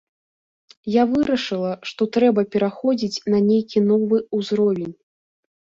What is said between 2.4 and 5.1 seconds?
пераходзіць на нейкі новы ўзровень.